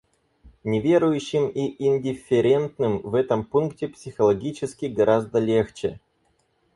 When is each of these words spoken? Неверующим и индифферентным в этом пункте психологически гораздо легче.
Неверующим 0.63 1.47
и 1.47 1.75
индифферентным 1.87 3.01
в 3.03 3.13
этом 3.13 3.43
пункте 3.45 3.87
психологически 3.87 4.87
гораздо 4.87 5.37
легче. 5.37 5.99